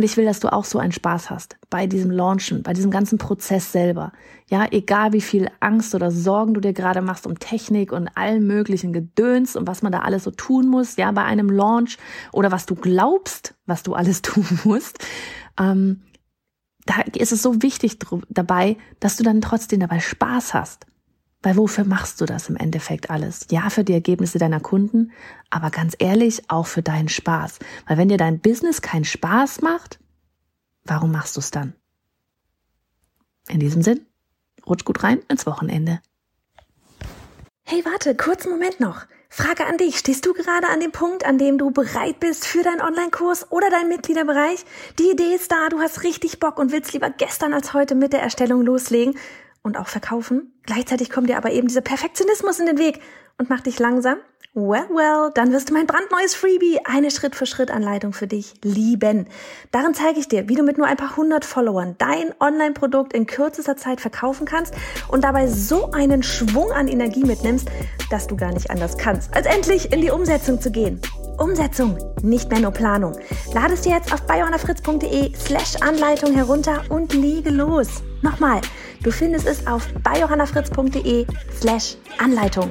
und 0.00 0.04
ich 0.04 0.16
will, 0.16 0.24
dass 0.24 0.40
du 0.40 0.50
auch 0.50 0.64
so 0.64 0.78
einen 0.78 0.92
Spaß 0.92 1.28
hast 1.28 1.58
bei 1.68 1.86
diesem 1.86 2.10
Launchen, 2.10 2.62
bei 2.62 2.72
diesem 2.72 2.90
ganzen 2.90 3.18
Prozess 3.18 3.70
selber. 3.70 4.12
Ja, 4.48 4.66
egal 4.70 5.12
wie 5.12 5.20
viel 5.20 5.50
Angst 5.60 5.94
oder 5.94 6.10
Sorgen 6.10 6.54
du 6.54 6.60
dir 6.62 6.72
gerade 6.72 7.02
machst 7.02 7.26
um 7.26 7.38
Technik 7.38 7.92
und 7.92 8.08
allen 8.14 8.46
möglichen 8.46 8.94
Gedöns 8.94 9.56
und 9.56 9.66
was 9.66 9.82
man 9.82 9.92
da 9.92 9.98
alles 9.98 10.24
so 10.24 10.30
tun 10.30 10.68
muss, 10.68 10.96
ja, 10.96 11.12
bei 11.12 11.24
einem 11.24 11.50
Launch 11.50 11.98
oder 12.32 12.50
was 12.50 12.64
du 12.64 12.76
glaubst, 12.76 13.54
was 13.66 13.82
du 13.82 13.92
alles 13.92 14.22
tun 14.22 14.46
musst. 14.64 15.04
Ähm, 15.58 16.00
da 16.86 17.02
ist 17.14 17.32
es 17.32 17.42
so 17.42 17.60
wichtig 17.60 17.98
dabei, 18.30 18.78
dass 19.00 19.18
du 19.18 19.22
dann 19.22 19.42
trotzdem 19.42 19.80
dabei 19.80 20.00
Spaß 20.00 20.54
hast. 20.54 20.86
Weil 21.42 21.56
wofür 21.56 21.84
machst 21.84 22.20
du 22.20 22.26
das 22.26 22.50
im 22.50 22.56
Endeffekt 22.56 23.08
alles? 23.08 23.46
Ja, 23.50 23.70
für 23.70 23.82
die 23.82 23.94
Ergebnisse 23.94 24.38
deiner 24.38 24.60
Kunden, 24.60 25.12
aber 25.48 25.70
ganz 25.70 25.96
ehrlich, 25.98 26.42
auch 26.48 26.66
für 26.66 26.82
deinen 26.82 27.08
Spaß. 27.08 27.58
Weil 27.86 27.96
wenn 27.96 28.08
dir 28.08 28.18
dein 28.18 28.40
Business 28.40 28.82
keinen 28.82 29.06
Spaß 29.06 29.62
macht, 29.62 29.98
warum 30.84 31.12
machst 31.12 31.36
du 31.36 31.40
es 31.40 31.50
dann? 31.50 31.74
In 33.48 33.58
diesem 33.58 33.80
Sinn, 33.82 34.04
rutsch 34.66 34.84
gut 34.84 35.02
rein 35.02 35.20
ins 35.28 35.46
Wochenende. 35.46 36.00
Hey, 37.64 37.84
warte, 37.84 38.14
kurzen 38.14 38.50
Moment 38.50 38.78
noch. 38.78 39.06
Frage 39.30 39.64
an 39.64 39.78
dich. 39.78 39.96
Stehst 39.96 40.26
du 40.26 40.34
gerade 40.34 40.66
an 40.68 40.80
dem 40.80 40.90
Punkt, 40.90 41.24
an 41.24 41.38
dem 41.38 41.56
du 41.56 41.70
bereit 41.70 42.18
bist 42.20 42.46
für 42.46 42.62
deinen 42.62 42.80
Online-Kurs 42.80 43.50
oder 43.50 43.70
deinen 43.70 43.88
Mitgliederbereich? 43.88 44.64
Die 44.98 45.10
Idee 45.10 45.34
ist 45.36 45.52
da, 45.52 45.68
du 45.70 45.78
hast 45.78 46.02
richtig 46.02 46.40
Bock 46.40 46.58
und 46.58 46.72
willst 46.72 46.92
lieber 46.92 47.08
gestern 47.10 47.54
als 47.54 47.72
heute 47.72 47.94
mit 47.94 48.12
der 48.12 48.22
Erstellung 48.22 48.62
loslegen 48.62 49.16
und 49.62 49.76
auch 49.76 49.88
verkaufen. 49.88 50.52
Gleichzeitig 50.64 51.10
kommt 51.10 51.28
dir 51.28 51.36
aber 51.36 51.52
eben 51.52 51.68
dieser 51.68 51.80
Perfektionismus 51.80 52.60
in 52.60 52.66
den 52.66 52.78
Weg 52.78 53.00
und 53.38 53.50
macht 53.50 53.66
dich 53.66 53.78
langsam. 53.78 54.18
Well, 54.52 54.88
well, 54.90 55.30
dann 55.32 55.52
wirst 55.52 55.70
du 55.70 55.74
mein 55.74 55.86
brandneues 55.86 56.34
Freebie, 56.34 56.80
eine 56.84 57.12
Schritt-für-Schritt-Anleitung 57.12 58.12
für 58.12 58.26
dich 58.26 58.54
lieben. 58.64 59.28
Darin 59.70 59.94
zeige 59.94 60.18
ich 60.18 60.26
dir, 60.26 60.48
wie 60.48 60.56
du 60.56 60.64
mit 60.64 60.76
nur 60.76 60.88
ein 60.88 60.96
paar 60.96 61.16
hundert 61.16 61.44
Followern 61.44 61.94
dein 61.98 62.34
Online-Produkt 62.40 63.12
in 63.12 63.26
kürzester 63.26 63.76
Zeit 63.76 64.00
verkaufen 64.00 64.46
kannst 64.46 64.74
und 65.06 65.22
dabei 65.22 65.46
so 65.46 65.92
einen 65.92 66.24
Schwung 66.24 66.72
an 66.72 66.88
Energie 66.88 67.22
mitnimmst, 67.22 67.70
dass 68.10 68.26
du 68.26 68.36
gar 68.36 68.52
nicht 68.52 68.72
anders 68.72 68.98
kannst, 68.98 69.32
als 69.36 69.46
endlich 69.46 69.92
in 69.92 70.00
die 70.00 70.10
Umsetzung 70.10 70.60
zu 70.60 70.72
gehen. 70.72 71.00
Umsetzung, 71.40 71.98
nicht 72.22 72.50
mehr 72.50 72.60
nur 72.60 72.70
Planung. 72.70 73.14
Lade 73.54 73.74
es 73.74 73.80
dir 73.80 73.92
jetzt 73.92 74.12
auf 74.12 74.22
biohannafritz.de 74.26 75.34
slash 75.34 75.76
Anleitung 75.80 76.34
herunter 76.34 76.82
und 76.90 77.14
lege 77.14 77.50
los. 77.50 77.88
Nochmal, 78.22 78.60
du 79.02 79.10
findest 79.10 79.46
es 79.46 79.66
auf 79.66 79.88
biohannafritz.de 80.04 81.26
slash 81.58 81.96
Anleitung. 82.18 82.68